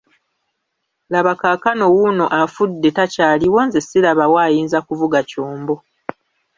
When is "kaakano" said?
1.41-1.83